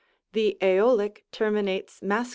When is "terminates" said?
1.31-1.99